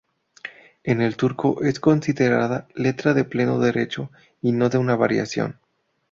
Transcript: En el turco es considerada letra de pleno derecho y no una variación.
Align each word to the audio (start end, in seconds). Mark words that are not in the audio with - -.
En 0.83 0.99
el 0.99 1.15
turco 1.15 1.61
es 1.61 1.79
considerada 1.79 2.67
letra 2.73 3.13
de 3.13 3.23
pleno 3.23 3.59
derecho 3.59 4.09
y 4.41 4.51
no 4.51 4.67
una 4.79 4.95
variación. 4.95 5.59